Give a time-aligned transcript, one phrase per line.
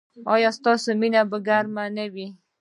[0.33, 2.27] ایا ستاسو مینه به ګرمه نه وي؟